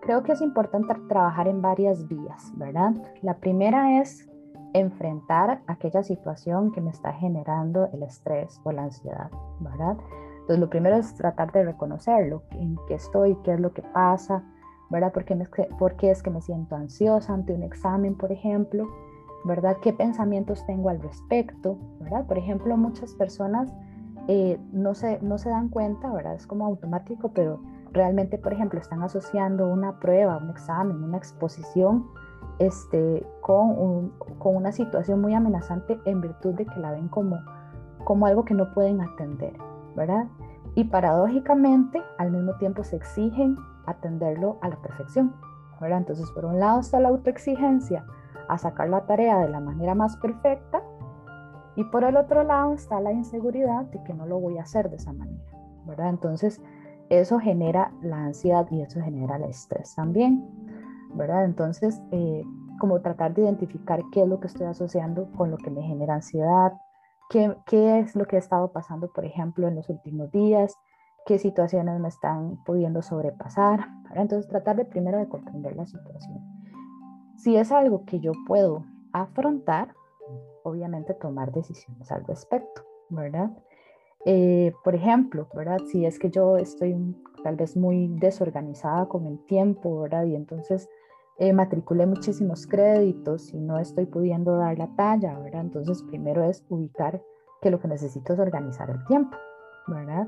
creo 0.01 0.23
que 0.23 0.31
es 0.31 0.41
importante 0.41 0.95
trabajar 1.07 1.47
en 1.47 1.61
varias 1.61 2.07
vías, 2.07 2.51
¿verdad? 2.55 2.93
La 3.21 3.37
primera 3.37 4.01
es 4.01 4.27
enfrentar 4.73 5.61
aquella 5.67 6.01
situación 6.01 6.71
que 6.71 6.81
me 6.81 6.89
está 6.89 7.13
generando 7.13 7.89
el 7.93 8.01
estrés 8.01 8.59
o 8.63 8.71
la 8.71 8.85
ansiedad, 8.85 9.29
¿verdad? 9.59 9.97
Entonces, 10.49 10.61
lo 10.61 10.69
primero 10.71 10.95
es 10.95 11.13
tratar 11.13 11.51
de 11.51 11.63
reconocerlo, 11.63 12.41
en 12.51 12.75
qué 12.87 12.95
estoy, 12.95 13.35
qué 13.43 13.53
es 13.53 13.59
lo 13.59 13.71
que 13.71 13.83
pasa, 13.83 14.43
¿verdad? 14.89 15.13
¿Por 15.13 15.23
qué, 15.23 15.37
¿Por 15.77 15.95
qué 15.95 16.09
es 16.09 16.23
que 16.23 16.31
me 16.31 16.41
siento 16.41 16.75
ansiosa 16.75 17.33
ante 17.33 17.53
un 17.53 17.61
examen, 17.61 18.15
por 18.15 18.31
ejemplo? 18.31 18.87
¿verdad? 19.43 19.77
¿Qué 19.81 19.93
pensamientos 19.93 20.65
tengo 20.65 20.89
al 20.89 21.01
respecto, 21.01 21.77
¿verdad? 21.99 22.25
Por 22.25 22.37
ejemplo, 22.37 22.75
muchas 22.77 23.13
personas 23.13 23.71
eh, 24.27 24.59
no, 24.71 24.93
se, 24.93 25.19
no 25.21 25.37
se 25.37 25.49
dan 25.49 25.69
cuenta, 25.69 26.11
¿verdad? 26.11 26.35
Es 26.35 26.45
como 26.45 26.65
automático, 26.65 27.31
pero 27.33 27.61
realmente, 27.91 28.37
por 28.37 28.53
ejemplo, 28.53 28.79
están 28.79 29.01
asociando 29.01 29.67
una 29.67 29.99
prueba, 29.99 30.37
un 30.37 30.49
examen, 30.49 31.03
una 31.03 31.17
exposición 31.17 32.07
este, 32.59 33.25
con, 33.41 34.09
con 34.39 34.55
una 34.55 34.71
situación 34.71 35.21
muy 35.21 35.33
amenazante 35.33 35.99
en 36.05 36.21
virtud 36.21 36.55
de 36.55 36.65
que 36.65 36.79
la 36.79 36.91
ven 36.91 37.07
como, 37.07 37.37
como 38.03 38.25
algo 38.25 38.43
que 38.43 38.53
no 38.53 38.73
pueden 38.73 39.01
atender, 39.01 39.53
Y 40.75 40.85
paradójicamente, 40.85 42.01
al 42.17 42.31
mismo 42.31 42.55
tiempo 42.55 42.83
se 42.83 42.95
exigen 42.95 43.55
atenderlo 43.85 44.57
a 44.61 44.69
la 44.69 44.75
perfección, 44.77 45.33
¿verdad? 45.81 45.99
Entonces, 45.99 46.29
por 46.31 46.45
un 46.45 46.59
lado 46.59 46.79
está 46.79 46.99
la 46.99 47.09
autoexigencia, 47.09 48.05
a 48.47 48.57
sacar 48.57 48.89
la 48.89 49.05
tarea 49.05 49.37
de 49.39 49.49
la 49.49 49.59
manera 49.59 49.95
más 49.95 50.17
perfecta 50.17 50.81
y 51.75 51.83
por 51.85 52.03
el 52.03 52.17
otro 52.17 52.43
lado 52.43 52.73
está 52.73 52.99
la 52.99 53.13
inseguridad 53.13 53.85
de 53.85 54.03
que 54.03 54.13
no 54.13 54.25
lo 54.25 54.39
voy 54.39 54.57
a 54.57 54.63
hacer 54.63 54.89
de 54.89 54.97
esa 54.97 55.13
manera, 55.13 55.53
¿verdad? 55.85 56.09
Entonces, 56.09 56.61
eso 57.09 57.39
genera 57.39 57.91
la 58.01 58.25
ansiedad 58.25 58.67
y 58.71 58.81
eso 58.81 59.01
genera 59.01 59.37
el 59.37 59.45
estrés 59.45 59.95
también, 59.95 60.45
¿verdad? 61.13 61.45
Entonces, 61.45 62.01
eh, 62.11 62.43
como 62.79 63.01
tratar 63.01 63.33
de 63.33 63.43
identificar 63.43 64.01
qué 64.11 64.23
es 64.23 64.27
lo 64.27 64.39
que 64.39 64.47
estoy 64.47 64.65
asociando 64.65 65.31
con 65.37 65.51
lo 65.51 65.57
que 65.57 65.69
me 65.69 65.81
genera 65.83 66.15
ansiedad, 66.15 66.73
qué, 67.29 67.55
qué 67.65 67.99
es 67.99 68.15
lo 68.15 68.25
que 68.25 68.35
he 68.35 68.39
estado 68.39 68.71
pasando, 68.71 69.11
por 69.11 69.25
ejemplo, 69.25 69.67
en 69.67 69.75
los 69.75 69.89
últimos 69.89 70.31
días, 70.31 70.75
qué 71.25 71.39
situaciones 71.39 71.99
me 71.99 72.09
están 72.09 72.63
pudiendo 72.63 73.01
sobrepasar. 73.01 73.87
Entonces, 74.15 74.49
tratar 74.49 74.75
de 74.75 74.85
primero 74.85 75.17
de 75.17 75.29
comprender 75.29 75.75
la 75.75 75.85
situación 75.85 76.59
si 77.39 77.55
es 77.55 77.71
algo 77.71 78.05
que 78.05 78.19
yo 78.19 78.33
puedo 78.45 78.83
afrontar, 79.13 79.95
obviamente 80.63 81.13
tomar 81.13 81.53
decisiones 81.53 82.11
al 82.11 82.25
respecto, 82.25 82.83
¿verdad? 83.09 83.49
Eh, 84.25 84.73
por 84.83 84.93
ejemplo, 84.93 85.47
¿verdad? 85.53 85.79
Si 85.89 86.05
es 86.05 86.19
que 86.19 86.29
yo 86.29 86.57
estoy 86.57 87.15
tal 87.41 87.55
vez 87.55 87.77
muy 87.77 88.09
desorganizada 88.19 89.07
con 89.07 89.25
el 89.25 89.39
tiempo, 89.45 90.01
¿verdad? 90.01 90.25
Y 90.25 90.35
entonces 90.35 90.89
eh, 91.39 91.53
matriculé 91.53 92.05
muchísimos 92.05 92.67
créditos 92.67 93.53
y 93.53 93.59
no 93.59 93.79
estoy 93.79 94.05
pudiendo 94.05 94.57
dar 94.57 94.77
la 94.77 94.93
talla, 94.95 95.39
¿verdad? 95.39 95.61
Entonces 95.61 96.03
primero 96.03 96.43
es 96.43 96.65
ubicar 96.69 97.23
que 97.61 97.71
lo 97.71 97.79
que 97.79 97.87
necesito 97.87 98.33
es 98.33 98.39
organizar 98.39 98.89
el 98.89 99.03
tiempo, 99.05 99.37
¿verdad? 99.87 100.27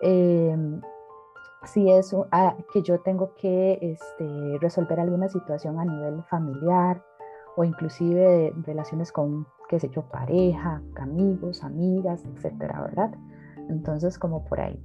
Eh, 0.00 0.80
si 1.64 1.90
es 1.90 2.14
ah, 2.32 2.56
que 2.72 2.82
yo 2.82 3.00
tengo 3.00 3.34
que 3.34 3.78
este, 3.80 4.58
resolver 4.60 4.98
alguna 4.98 5.28
situación 5.28 5.78
a 5.78 5.84
nivel 5.84 6.22
familiar 6.24 7.02
o 7.56 7.64
inclusive 7.64 8.52
relaciones 8.64 9.12
con, 9.12 9.46
qué 9.68 9.78
sé 9.78 9.88
yo, 9.90 10.02
pareja, 10.02 10.82
amigos, 10.96 11.62
amigas, 11.62 12.24
etcétera, 12.24 12.82
¿verdad? 12.82 13.14
Entonces, 13.68 14.18
como 14.18 14.44
por 14.44 14.60
ahí. 14.60 14.82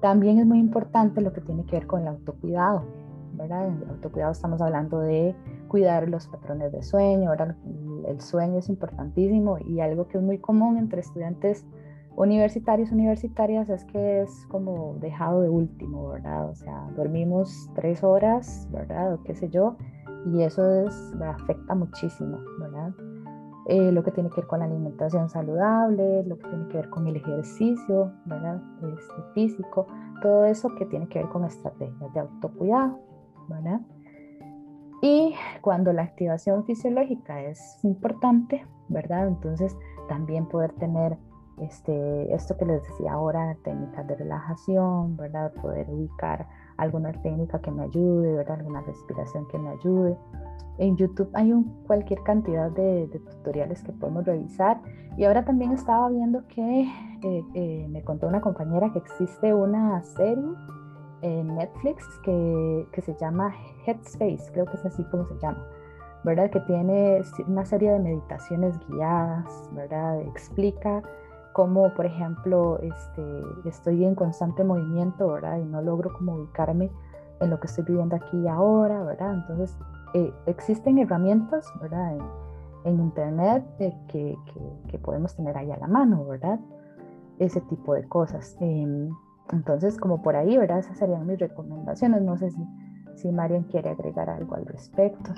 También 0.00 0.38
es 0.38 0.46
muy 0.46 0.58
importante 0.58 1.20
lo 1.20 1.32
que 1.32 1.40
tiene 1.40 1.64
que 1.64 1.76
ver 1.76 1.86
con 1.86 2.02
el 2.02 2.08
autocuidado, 2.08 2.84
¿verdad? 3.32 3.68
En 3.68 3.88
autocuidado 3.88 4.32
estamos 4.32 4.60
hablando 4.60 5.00
de 5.00 5.34
cuidar 5.68 6.08
los 6.08 6.26
patrones 6.28 6.72
de 6.72 6.82
sueño, 6.82 7.30
¿verdad? 7.30 7.56
El 8.06 8.20
sueño 8.20 8.58
es 8.58 8.68
importantísimo 8.68 9.58
y 9.58 9.80
algo 9.80 10.08
que 10.08 10.18
es 10.18 10.24
muy 10.24 10.38
común 10.38 10.76
entre 10.76 11.00
estudiantes 11.00 11.64
universitarios, 12.16 12.92
universitarias, 12.92 13.68
es 13.70 13.84
que 13.84 14.22
es 14.22 14.46
como 14.48 14.96
dejado 15.00 15.42
de 15.42 15.48
último, 15.48 16.08
¿verdad? 16.08 16.50
O 16.50 16.54
sea, 16.54 16.88
dormimos 16.96 17.70
tres 17.74 18.02
horas, 18.04 18.68
¿verdad? 18.70 19.14
O 19.14 19.22
qué 19.22 19.34
sé 19.34 19.48
yo, 19.48 19.76
y 20.26 20.42
eso 20.42 20.68
es, 20.84 21.14
afecta 21.22 21.74
muchísimo, 21.74 22.38
¿verdad? 22.58 22.92
Eh, 23.66 23.92
lo 23.92 24.02
que 24.02 24.10
tiene 24.10 24.30
que 24.30 24.40
ver 24.40 24.46
con 24.46 24.58
la 24.58 24.64
alimentación 24.64 25.28
saludable, 25.28 26.24
lo 26.24 26.36
que 26.38 26.48
tiene 26.48 26.68
que 26.68 26.76
ver 26.78 26.90
con 26.90 27.06
el 27.06 27.16
ejercicio, 27.16 28.12
¿verdad? 28.24 28.60
Este, 28.82 29.22
físico, 29.34 29.86
todo 30.22 30.44
eso 30.44 30.74
que 30.74 30.86
tiene 30.86 31.08
que 31.08 31.20
ver 31.20 31.28
con 31.28 31.44
estrategias 31.44 32.12
de 32.12 32.20
autocuidado, 32.20 32.98
¿verdad? 33.50 33.80
Y 35.02 35.34
cuando 35.60 35.92
la 35.92 36.02
activación 36.02 36.64
fisiológica 36.64 37.42
es 37.42 37.78
importante, 37.82 38.66
¿verdad? 38.88 39.28
Entonces 39.28 39.76
también 40.08 40.46
poder 40.46 40.72
tener 40.72 41.16
este, 41.60 42.34
esto 42.34 42.56
que 42.56 42.66
les 42.66 42.82
decía 42.82 43.12
ahora, 43.12 43.56
técnicas 43.64 44.06
de 44.06 44.16
relajación, 44.16 45.16
¿verdad? 45.16 45.52
Poder 45.60 45.88
ubicar 45.90 46.46
alguna 46.76 47.12
técnica 47.22 47.60
que 47.60 47.70
me 47.70 47.84
ayude, 47.84 48.34
¿verdad? 48.34 48.58
Alguna 48.60 48.82
respiración 48.82 49.46
que 49.48 49.58
me 49.58 49.70
ayude. 49.70 50.16
En 50.78 50.96
YouTube 50.96 51.30
hay 51.34 51.52
un, 51.52 51.64
cualquier 51.86 52.22
cantidad 52.22 52.70
de, 52.70 53.08
tutoriales 53.08 53.82
que 53.82 53.92
podemos 53.92 54.24
revisar. 54.24 54.80
Y 55.16 55.24
ahora 55.24 55.44
también 55.44 55.72
estaba 55.72 56.08
viendo 56.08 56.46
que 56.48 56.82
eh, 57.22 57.44
eh, 57.54 57.86
me 57.90 58.02
contó 58.02 58.26
una 58.26 58.40
compañera 58.40 58.90
que 58.92 58.98
existe 58.98 59.52
una 59.52 60.02
serie 60.02 60.54
en 61.22 61.54
Netflix 61.54 62.06
que, 62.24 62.86
que 62.92 63.00
se 63.00 63.14
llama 63.16 63.54
Headspace, 63.86 64.50
creo 64.52 64.66
que 64.66 64.76
es 64.76 64.84
así 64.86 65.04
como 65.04 65.26
se 65.26 65.38
llama. 65.38 65.64
¿verdad? 66.22 66.50
Que 66.50 66.60
tiene 66.60 67.22
una 67.46 67.64
serie 67.64 67.92
de 67.92 67.98
meditaciones 67.98 68.78
guiadas, 68.88 69.70
¿verdad? 69.72 70.20
Explica 70.22 71.02
como 71.52 71.92
por 71.94 72.06
ejemplo 72.06 72.78
este, 72.78 73.42
estoy 73.64 74.04
en 74.04 74.14
constante 74.14 74.62
movimiento, 74.62 75.28
¿verdad? 75.28 75.58
Y 75.58 75.64
no 75.64 75.82
logro 75.82 76.12
como 76.12 76.34
ubicarme 76.34 76.90
en 77.40 77.50
lo 77.50 77.58
que 77.58 77.66
estoy 77.66 77.84
viviendo 77.84 78.16
aquí 78.16 78.36
y 78.38 78.48
ahora, 78.48 79.02
¿verdad? 79.02 79.34
Entonces, 79.34 79.76
eh, 80.14 80.32
existen 80.46 80.98
herramientas, 80.98 81.66
¿verdad? 81.80 82.16
En, 82.16 82.50
Internet 82.82 83.62
que, 84.08 84.38
que, 84.88 84.98
podemos 85.00 85.36
tener 85.36 85.54
ahí 85.58 85.70
a 85.70 85.76
la 85.76 85.86
mano, 85.86 86.24
¿verdad? 86.24 86.58
Ese 87.38 87.60
tipo 87.60 87.92
de 87.92 88.08
cosas. 88.08 88.56
Em, 88.58 89.10
entonces, 89.52 89.98
como 89.98 90.22
por 90.22 90.36
ahí, 90.36 90.56
¿verdad? 90.56 90.78
Esas 90.78 90.98
serían 90.98 91.26
mis 91.26 91.38
recomendaciones. 91.38 92.22
No 92.22 92.36
sé 92.36 92.50
si, 92.50 92.62
si 93.16 93.32
Marian 93.32 93.64
quiere 93.64 93.90
agregar 93.90 94.30
algo 94.30 94.54
al 94.54 94.66
respecto. 94.66 95.34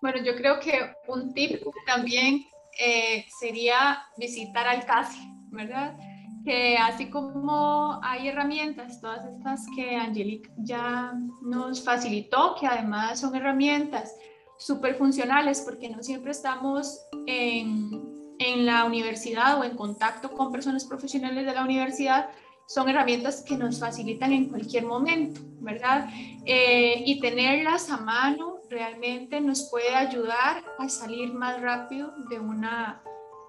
Bueno, 0.00 0.18
yo 0.22 0.36
creo 0.36 0.60
que 0.60 0.92
un 1.08 1.32
tip 1.34 1.60
también 1.86 2.44
eh, 2.78 3.24
sería 3.40 3.98
visitar 4.16 4.66
al 4.66 4.84
CASI, 4.86 5.20
¿verdad? 5.50 5.96
Que 6.44 6.76
así 6.76 7.10
como 7.10 7.98
hay 8.02 8.28
herramientas, 8.28 9.00
todas 9.00 9.26
estas 9.26 9.66
que 9.74 9.96
Angelique 9.96 10.50
ya 10.58 11.12
nos 11.42 11.84
facilitó, 11.84 12.54
que 12.60 12.66
además 12.66 13.18
son 13.18 13.34
herramientas 13.34 14.14
súper 14.56 14.94
funcionales 14.94 15.60
porque 15.60 15.88
no 15.88 16.02
siempre 16.02 16.30
estamos 16.30 17.00
en, 17.26 18.07
en 18.38 18.66
la 18.66 18.84
universidad 18.84 19.58
o 19.58 19.64
en 19.64 19.76
contacto 19.76 20.30
con 20.30 20.52
personas 20.52 20.84
profesionales 20.84 21.44
de 21.44 21.54
la 21.54 21.64
universidad 21.64 22.30
son 22.66 22.88
herramientas 22.88 23.42
que 23.42 23.56
nos 23.56 23.80
facilitan 23.80 24.32
en 24.32 24.50
cualquier 24.50 24.84
momento, 24.84 25.40
¿verdad? 25.60 26.08
Eh, 26.44 27.02
y 27.06 27.18
tenerlas 27.18 27.90
a 27.90 27.96
mano 27.96 28.60
realmente 28.68 29.40
nos 29.40 29.70
puede 29.70 29.94
ayudar 29.94 30.62
a 30.78 30.88
salir 30.88 31.32
más 31.32 31.60
rápido 31.62 32.12
de 32.28 32.38
una, 32.38 33.02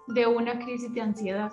de 0.08 0.26
una 0.26 0.58
crisis 0.60 0.94
de 0.94 1.02
ansiedad. 1.02 1.52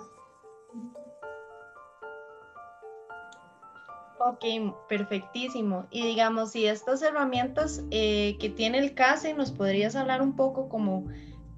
Ok, 4.19 4.43
perfectísimo. 4.87 5.85
Y 5.91 6.03
digamos, 6.03 6.51
si 6.51 6.65
estas 6.65 7.01
herramientas 7.01 7.83
eh, 7.91 8.37
que 8.39 8.49
tiene 8.49 8.79
el 8.79 8.95
CASE, 8.95 9.33
¿nos 9.33 9.51
podrías 9.51 9.95
hablar 9.95 10.21
un 10.21 10.35
poco 10.35 10.69
como 10.69 11.05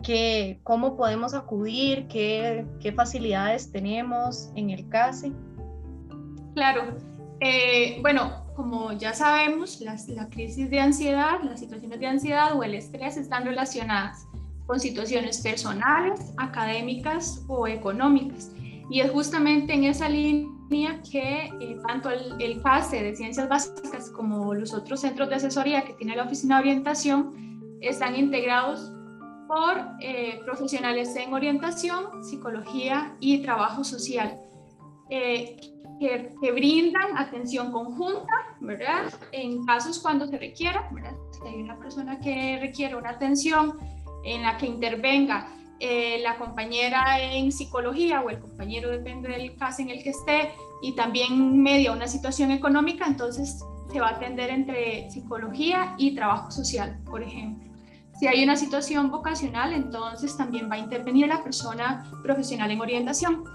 que, 0.04 0.60
cómo 0.64 0.96
podemos 0.96 1.34
acudir, 1.34 2.08
qué, 2.08 2.66
qué 2.80 2.92
facilidades 2.92 3.72
tenemos 3.72 4.50
en 4.56 4.70
el 4.70 4.88
CASE? 4.90 5.32
Claro. 6.56 6.98
Eh, 7.42 8.00
bueno, 8.02 8.46
como 8.56 8.92
ya 8.94 9.14
sabemos, 9.14 9.80
la 9.82 10.28
crisis 10.30 10.70
de 10.70 10.80
ansiedad, 10.80 11.42
las 11.44 11.60
situaciones 11.60 12.00
de 12.00 12.08
ansiedad 12.08 12.58
o 12.58 12.64
el 12.64 12.74
estrés 12.76 13.18
están 13.18 13.46
relacionadas 13.46 14.28
con 14.66 14.80
situaciones 14.80 15.40
personales, 15.40 16.34
académicas 16.38 17.44
o 17.48 17.68
económicas. 17.68 18.52
Y 18.92 19.02
es 19.02 19.12
justamente 19.12 19.74
en 19.74 19.86
esa 19.86 20.10
línea 20.10 21.02
que 21.10 21.46
eh, 21.60 21.78
tanto 21.88 22.10
el, 22.10 22.36
el, 22.40 22.62
CASE 22.62 23.02
de 23.04 23.16
Ciencias 23.16 23.48
Básicas 23.48 24.10
como 24.12 24.54
los 24.54 24.74
otros 24.74 25.02
centros 25.02 25.30
de 25.30 25.36
asesoría 25.36 25.84
que 25.84 25.94
tiene 25.94 26.16
la 26.16 26.24
Oficina 26.24 26.56
de 26.58 26.62
Orientación 26.62 27.78
están 27.82 28.16
integrados 28.16 28.92
por 29.50 29.82
eh, 30.00 30.40
profesionales 30.46 31.16
en 31.16 31.34
orientación, 31.34 32.24
psicología 32.24 33.16
y 33.20 33.42
trabajo 33.42 33.84
social, 33.84 34.40
eh, 35.10 35.60
que, 36.00 36.36
que, 36.40 36.52
brindan 36.52 37.18
atención 37.18 37.72
conjunta, 37.72 38.32
¿verdad? 38.62 39.12
En 39.32 39.66
casos 39.66 39.98
cuando 39.98 40.28
se 40.28 40.38
requiera, 40.38 40.88
¿verdad? 40.94 41.16
Si 41.32 41.48
hay 41.48 41.64
una 41.64 41.80
persona 41.80 42.20
que 42.20 42.60
requiere 42.62 42.96
una 42.96 43.10
atención 43.10 43.76
en 44.24 44.44
la 44.44 44.56
que 44.56 44.68
intervenga 44.68 45.48
eh, 45.80 46.20
la 46.22 46.38
compañera 46.38 47.20
en 47.20 47.52
psicología 47.52 48.22
o 48.22 48.30
el 48.30 48.40
compañero, 48.40 48.92
depende 48.92 49.30
del 49.30 49.56
caso 49.56 49.82
en 49.82 49.90
el 49.90 50.04
que 50.04 50.12
esté, 50.12 50.52
y 50.84 50.94
también 50.94 51.62
media 51.64 51.92
una 51.92 52.08
situación 52.08 52.52
económica, 52.52 53.08
entonces 53.08 53.66
se 53.92 54.00
va 54.00 54.10
a 54.10 54.12
atender 54.12 54.52
entre 54.52 55.10
psicología 55.10 55.96
y 55.98 56.14
trabajo 56.14 56.52
social, 56.52 57.00
por 57.04 57.24
ejemplo. 57.24 57.69
Si 58.20 58.28
hay 58.28 58.44
una 58.44 58.58
situación 58.58 59.10
vocacional, 59.10 59.72
entonces 59.72 60.36
también 60.36 60.70
va 60.70 60.76
a 60.76 60.80
intervenir 60.80 61.28
la 61.28 61.42
persona 61.42 62.04
profesional 62.22 62.70
en 62.70 62.82
orientación. 62.82 63.46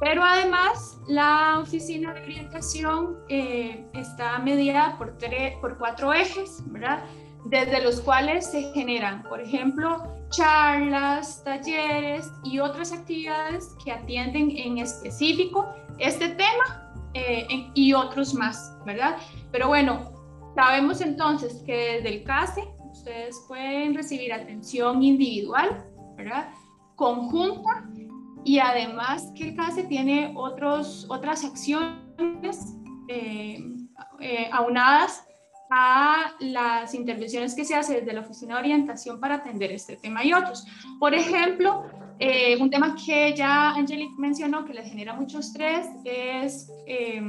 Pero 0.00 0.22
además, 0.24 0.98
la 1.06 1.58
oficina 1.60 2.14
de 2.14 2.22
orientación 2.22 3.18
eh, 3.28 3.86
está 3.92 4.38
mediada 4.38 4.96
por, 4.96 5.18
por 5.60 5.76
cuatro 5.76 6.14
ejes, 6.14 6.62
¿verdad? 6.66 7.04
Desde 7.44 7.82
los 7.82 8.00
cuales 8.00 8.50
se 8.50 8.72
generan, 8.72 9.22
por 9.22 9.38
ejemplo, 9.38 10.02
charlas, 10.30 11.44
talleres 11.44 12.30
y 12.42 12.58
otras 12.58 12.92
actividades 12.92 13.74
que 13.84 13.92
atienden 13.92 14.50
en 14.56 14.78
específico 14.78 15.68
este 15.98 16.28
tema 16.30 16.90
eh, 17.12 17.68
y 17.74 17.92
otros 17.92 18.32
más, 18.32 18.74
¿verdad? 18.86 19.18
Pero 19.52 19.68
bueno, 19.68 20.10
sabemos 20.54 21.02
entonces 21.02 21.62
que 21.66 21.96
desde 21.96 22.08
el 22.08 22.24
CASE 22.24 22.75
ustedes 22.96 23.44
pueden 23.46 23.94
recibir 23.94 24.32
atención 24.32 25.02
individual, 25.02 25.84
¿verdad? 26.16 26.48
Conjunta 26.94 27.88
y 28.44 28.58
además 28.58 29.32
que 29.36 29.48
el 29.48 29.56
CASE 29.56 29.84
tiene 29.84 30.32
otros, 30.36 31.06
otras 31.08 31.44
acciones 31.44 32.74
eh, 33.08 33.62
eh, 34.20 34.48
aunadas 34.52 35.26
a 35.70 36.32
las 36.38 36.94
intervenciones 36.94 37.54
que 37.54 37.64
se 37.64 37.74
hacen 37.74 37.96
desde 37.96 38.12
la 38.12 38.20
Oficina 38.20 38.54
de 38.54 38.60
Orientación 38.60 39.20
para 39.20 39.36
atender 39.36 39.72
este 39.72 39.96
tema 39.96 40.24
y 40.24 40.32
otros. 40.32 40.64
Por 41.00 41.12
ejemplo, 41.12 41.84
eh, 42.18 42.56
un 42.60 42.70
tema 42.70 42.94
que 42.94 43.34
ya 43.34 43.70
Angelique 43.70 44.14
mencionó 44.16 44.64
que 44.64 44.72
le 44.72 44.84
genera 44.84 45.12
mucho 45.14 45.40
estrés 45.40 45.86
es 46.04 46.70
eh, 46.86 47.20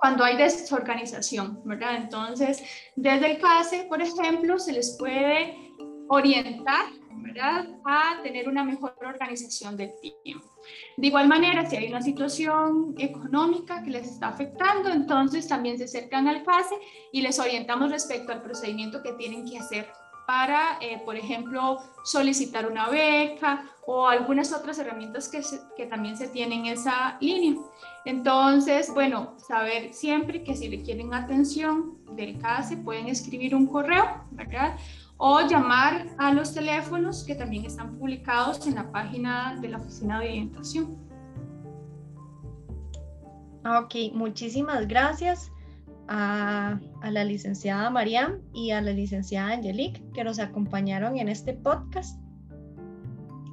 cuando 0.00 0.24
hay 0.24 0.36
desorganización, 0.36 1.60
¿verdad? 1.64 1.96
Entonces, 1.96 2.62
desde 2.96 3.32
el 3.32 3.38
CASE, 3.38 3.84
por 3.88 4.00
ejemplo, 4.00 4.58
se 4.58 4.72
les 4.72 4.96
puede 4.98 5.56
orientar, 6.08 6.86
¿verdad? 7.16 7.68
A 7.84 8.22
tener 8.22 8.48
una 8.48 8.64
mejor 8.64 8.96
organización 9.04 9.76
del 9.76 9.92
tiempo. 10.24 10.46
De 10.96 11.06
igual 11.06 11.28
manera, 11.28 11.68
si 11.68 11.76
hay 11.76 11.88
una 11.88 12.00
situación 12.00 12.94
económica 12.98 13.82
que 13.82 13.90
les 13.90 14.06
está 14.08 14.28
afectando, 14.28 14.90
entonces 14.90 15.46
también 15.46 15.76
se 15.76 15.84
acercan 15.84 16.28
al 16.28 16.44
CASE 16.44 16.74
y 17.12 17.20
les 17.20 17.38
orientamos 17.38 17.90
respecto 17.90 18.32
al 18.32 18.42
procedimiento 18.42 19.02
que 19.02 19.12
tienen 19.12 19.48
que 19.48 19.58
hacer 19.58 19.86
para, 20.30 20.78
eh, 20.80 21.02
por 21.04 21.16
ejemplo, 21.16 21.78
solicitar 22.04 22.70
una 22.70 22.88
beca 22.88 23.64
o 23.84 24.06
algunas 24.06 24.52
otras 24.52 24.78
herramientas 24.78 25.28
que, 25.28 25.42
que 25.76 25.86
también 25.86 26.16
se 26.16 26.28
tienen 26.28 26.66
en 26.66 26.74
esa 26.74 27.18
línea. 27.20 27.60
Entonces, 28.04 28.94
bueno, 28.94 29.34
saber 29.38 29.92
siempre 29.92 30.44
que 30.44 30.54
si 30.54 30.70
requieren 30.70 31.12
atención 31.14 31.98
del 32.14 32.38
CASE 32.38 32.76
pueden 32.76 33.08
escribir 33.08 33.56
un 33.56 33.66
correo, 33.66 34.04
¿verdad? 34.30 34.76
o 35.16 35.40
llamar 35.48 36.06
a 36.16 36.32
los 36.32 36.54
teléfonos 36.54 37.24
que 37.24 37.34
también 37.34 37.64
están 37.64 37.98
publicados 37.98 38.64
en 38.68 38.76
la 38.76 38.92
página 38.92 39.58
de 39.60 39.68
la 39.68 39.78
Oficina 39.78 40.20
de 40.20 40.28
Orientación. 40.28 40.96
Ok, 43.64 44.14
muchísimas 44.14 44.86
gracias 44.86 45.50
a, 46.10 46.78
a 47.00 47.10
la 47.10 47.24
licenciada 47.24 47.88
Mariam 47.88 48.40
y 48.52 48.72
a 48.72 48.82
la 48.82 48.92
licenciada 48.92 49.52
Angelique 49.52 50.02
que 50.12 50.24
nos 50.24 50.38
acompañaron 50.38 51.16
en 51.16 51.28
este 51.28 51.54
podcast. 51.54 52.20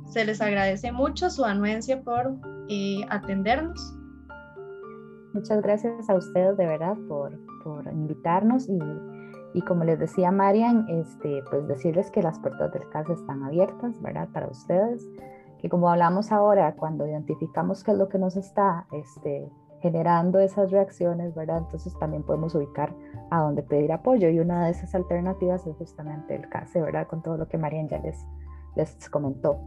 Se 0.09 0.25
les 0.25 0.41
agradece 0.41 0.91
mucho 0.91 1.29
su 1.29 1.45
anuencia 1.45 2.01
por 2.01 2.35
eh, 2.67 3.01
atendernos. 3.09 3.93
Muchas 5.33 5.61
gracias 5.61 6.09
a 6.09 6.15
ustedes 6.15 6.57
de 6.57 6.65
verdad 6.65 6.97
por, 7.07 7.39
por 7.63 7.85
invitarnos 7.93 8.67
y 8.67 8.79
y 9.57 9.61
como 9.61 9.83
les 9.83 9.97
decía 9.97 10.29
Marian, 10.29 10.85
este, 10.87 11.41
pues 11.49 11.67
decirles 11.67 12.11
que 12.11 12.21
las 12.21 12.37
puertas 12.37 12.71
del 12.73 12.87
CAS 12.89 13.09
están 13.09 13.43
abiertas, 13.43 13.99
¿verdad? 14.03 14.29
Para 14.31 14.47
ustedes, 14.47 15.03
que 15.57 15.67
como 15.67 15.89
hablamos 15.89 16.31
ahora, 16.31 16.75
cuando 16.75 17.07
identificamos 17.07 17.83
qué 17.83 17.91
es 17.91 17.97
lo 17.97 18.07
que 18.07 18.19
nos 18.19 18.35
está 18.35 18.85
este, 18.91 19.49
generando 19.81 20.39
esas 20.39 20.71
reacciones, 20.71 21.35
¿verdad? 21.35 21.59
Entonces 21.59 21.97
también 21.99 22.23
podemos 22.23 22.55
ubicar 22.55 22.93
a 23.29 23.41
dónde 23.41 23.63
pedir 23.63 23.91
apoyo 23.91 24.29
y 24.29 24.39
una 24.39 24.65
de 24.65 24.71
esas 24.71 24.95
alternativas 24.95 25.65
es 25.67 25.75
justamente 25.75 26.35
el 26.35 26.49
CASE, 26.49 26.81
¿verdad? 26.81 27.07
Con 27.07 27.21
todo 27.21 27.37
lo 27.37 27.47
que 27.47 27.57
Marian 27.57 27.87
ya 27.87 27.99
les, 27.99 28.25
les 28.75 29.09
comentó. 29.09 29.59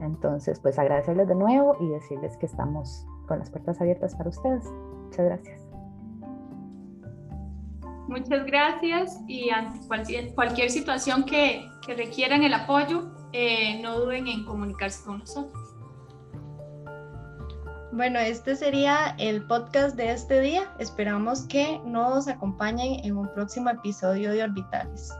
Entonces, 0.00 0.58
pues 0.60 0.78
agradecerles 0.78 1.28
de 1.28 1.34
nuevo 1.34 1.76
y 1.80 1.88
decirles 1.88 2.36
que 2.38 2.46
estamos 2.46 3.06
con 3.28 3.38
las 3.38 3.50
puertas 3.50 3.80
abiertas 3.80 4.14
para 4.14 4.30
ustedes. 4.30 4.64
Muchas 5.04 5.26
gracias. 5.26 5.70
Muchas 8.08 8.44
gracias 8.44 9.20
y 9.28 9.50
cualquier, 10.34 10.70
situación 10.70 11.24
que, 11.24 11.64
requieran 11.86 12.42
el 12.42 12.54
apoyo, 12.54 13.12
eh, 13.32 13.80
no 13.82 14.00
duden 14.00 14.26
en 14.26 14.44
comunicarse 14.44 15.04
con 15.04 15.20
nosotros. 15.20 15.59
Bueno, 17.92 18.20
este 18.20 18.54
sería 18.54 19.16
el 19.18 19.42
podcast 19.42 19.96
de 19.96 20.12
este 20.12 20.40
día. 20.40 20.72
Esperamos 20.78 21.42
que 21.42 21.80
nos 21.84 22.28
acompañen 22.28 23.04
en 23.04 23.16
un 23.16 23.28
próximo 23.34 23.68
episodio 23.70 24.30
de 24.30 24.44
Orbitales. 24.44 25.12